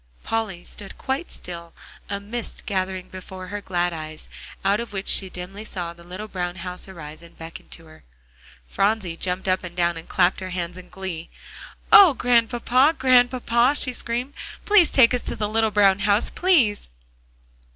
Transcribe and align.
Polly 0.23 0.63
stood 0.63 0.97
quite 0.97 1.29
still, 1.31 1.73
a 2.09 2.19
mist 2.19 2.65
gathering 2.65 3.07
before 3.09 3.49
her 3.49 3.61
glad 3.61 3.93
eyes, 3.93 4.29
out 4.65 4.79
of 4.79 4.93
which 4.93 5.07
she 5.07 5.29
dimly 5.29 5.63
saw 5.63 5.93
the 5.93 6.03
little 6.03 6.27
brown 6.27 6.55
house 6.55 6.87
arise 6.87 7.21
and 7.21 7.37
beckon 7.37 7.69
to 7.69 7.85
her. 7.85 8.03
Phronsie 8.67 9.15
jumped 9.15 9.47
up 9.47 9.63
and 9.63 9.75
down 9.75 9.97
and 9.97 10.09
clapped 10.09 10.39
her 10.39 10.49
hands 10.49 10.75
in 10.75 10.89
glee. 10.89 11.29
"Oh, 11.91 12.15
Grandpapa, 12.15 12.95
Grandpapa!" 12.97 13.75
she 13.77 13.93
screamed, 13.93 14.33
"please 14.65 14.89
take 14.89 15.13
us 15.13 15.21
to 15.21 15.35
the 15.35 15.47
little 15.47 15.69
brown 15.69 15.99
house, 15.99 16.31
please!" 16.31 16.89